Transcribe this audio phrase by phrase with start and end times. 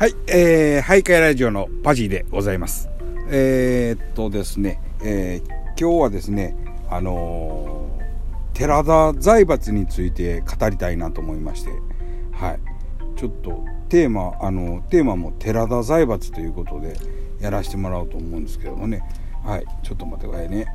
[0.00, 2.88] はい、えー、ハイカイラジオのパジーでございます。
[3.28, 5.48] えー、っとですね、えー、
[5.78, 6.56] 今日はですね、
[6.88, 11.70] あのー、寺田財閥について語りたいなと思いまして、
[12.32, 12.60] はい、
[13.18, 16.96] ちょっとテーマ、あのテーマも寺田財閥ということで
[17.38, 19.02] やらせてもらおうと思うんですけどもね、
[19.44, 20.66] はい、ちょっと待ってくださいね。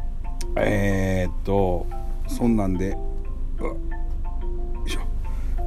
[0.57, 1.88] えー、っと、
[2.27, 2.98] そんなんで、よ
[4.85, 5.02] いしょ、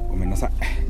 [0.07, 0.88] ごめんなさい。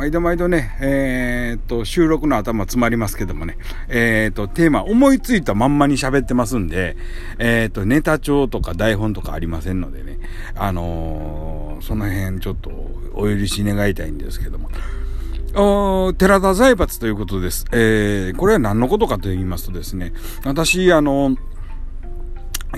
[0.00, 6.96] 毎度毎度ね、えー、っと、収録の頭詰まりますけどもね、えー、っと、テーマ思いついたまんまに喋ってますんで、
[7.38, 10.18] えー、っと、ネタ帳とか台本とかありませんのでね、
[10.54, 12.70] あのその辺ちょっと
[13.12, 14.70] お許し願いたいんですけども、
[15.54, 17.66] お寺田財閥ということです。
[17.70, 20.14] えー、これは何のことかと言いますとですね、
[20.46, 21.36] 私、あの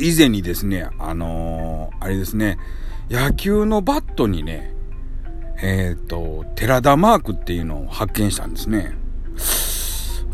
[0.00, 2.58] 以前にですね、あのあれですね、
[3.08, 4.71] 野球のバットにね、
[5.62, 8.92] えっ、ー、と、寺田マークっていうのを発見したんですね。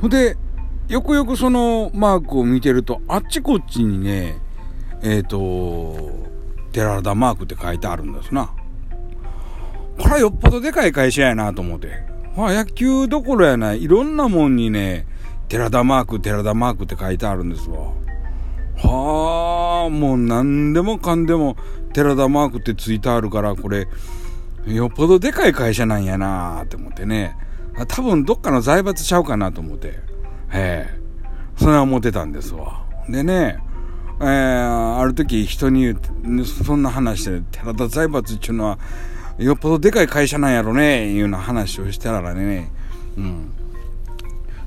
[0.01, 0.37] ほんで、
[0.89, 4.39] よくよくそのマークを見てると、あっちこっちにね、
[5.03, 6.29] えっ、ー、と、
[6.73, 8.51] 寺田マークって書いてあるんですな。
[9.99, 11.91] これはよっぽどでかい会社やなと思って。
[12.35, 13.83] まあ野球どころやない。
[13.83, 15.07] いろんなもんにね、
[15.49, 17.93] 寺田マーク、寺田マークって書いてあるんですわ。
[18.77, 21.57] はあ、もう何でもかんでも
[21.93, 23.89] 寺田マークってついてあるから、これ、
[24.67, 27.37] よっぽどでかい会社なんやなって思ってね。
[27.87, 30.01] 多分どっかの財閥ちゃうかなと思って。
[30.53, 30.99] ええ。
[31.57, 32.85] それは思ってたんですわ。
[33.09, 33.59] でね、
[34.21, 35.95] えー、ある時人に
[36.45, 38.79] そんな話して、寺田財閥っていうのは、
[39.39, 42.71] よっぽどでかい会社なんやろね、いうような話をしたらね、
[43.17, 43.53] うん。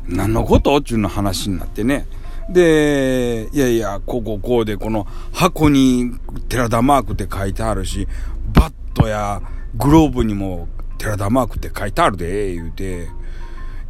[0.08, 2.06] 何のことっていうの話になってね。
[2.50, 6.12] で、いやいや、こここうで、この箱に
[6.50, 8.08] 寺田マークって書いてあるし、
[8.54, 9.42] バットや、
[9.76, 10.68] グローブにも
[10.98, 13.08] 寺田マークって書いてあるで、言うて、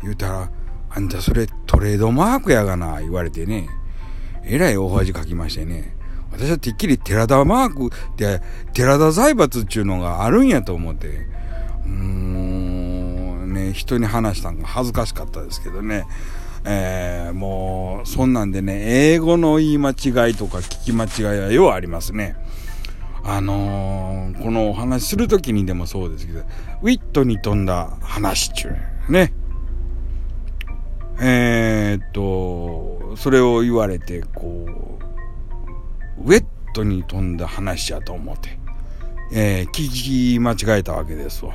[0.01, 0.51] 言うたら、
[0.89, 3.69] あんたそれトレードマークやがな、言われてね、
[4.43, 5.95] えらい大恥かきましてね、
[6.31, 8.41] 私はてっきり寺田マークって、
[8.73, 16.05] 寺田財閥っていうのがあるんやと思って、うーん、ね、人に話したんが恥ずかしかったですけどね、
[16.63, 22.35] えー、もう、そんなんでね、英語の言い間違いとか聞き間違いはようありますね。
[23.23, 26.39] あのー、このお話するときにでもそうですけど、
[26.81, 29.33] ウィットに富んだ話っちゅうね。
[31.19, 34.99] えー、っと、それを言われて、こ
[36.17, 38.57] う、ウェットに富んだ話やと思って、
[39.31, 41.53] えー、聞き間違えたわけですわ。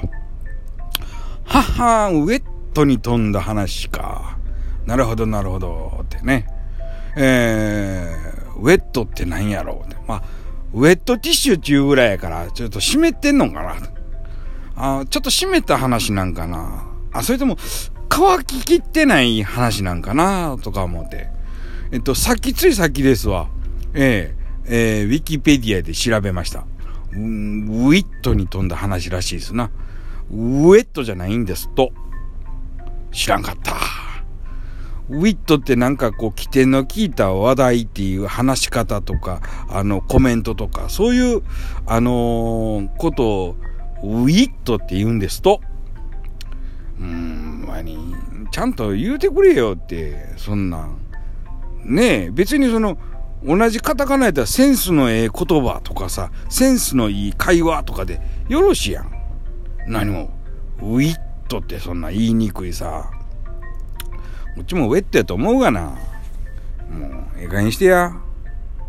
[1.44, 2.42] ははウェッ
[2.74, 4.38] トに富んだ話か。
[4.86, 6.46] なるほど、なるほど、ってね。
[7.16, 9.96] えー、ウェットって何やろうって。
[10.06, 10.22] まあ
[10.76, 13.76] ウェットティッシュっていうぐらいやから、ちょっと湿ってんのかな
[14.76, 17.56] あちょっと湿った話なんかなあ、それとも、
[18.10, 21.28] 乾ききってない話なんかなとか思って。
[21.92, 23.48] えっと、さっきついさっきですわ。
[23.94, 26.66] えー、えー、ウィキペディアで調べました。
[27.14, 29.70] うんウィットに飛んだ話らしいですな。
[30.30, 31.90] ウェットじゃないんですと。
[33.12, 33.76] 知らんかった。
[35.08, 41.42] ウィットってなんかこう起点の効いた話題っていう話し方とか、あのコメントとか、そういう、
[41.86, 43.56] あのー、ことを
[44.02, 45.60] ウィットって言うんですと。
[46.98, 48.14] うーん、まに、
[48.50, 50.98] ちゃんと言うてくれよって、そんなん。
[51.84, 52.98] ねえ、別にその、
[53.44, 59.12] 同じカタカナやったらセンスのええ言葉とかさ、センスのいい会話とかでよろしいやん。
[59.86, 60.30] 何も、
[60.80, 61.16] ウィッ
[61.48, 63.10] トってそんな言いにくいさ。
[64.56, 65.80] こっちもウェットやと思うがな。
[66.90, 68.16] もう、ええ加減してや。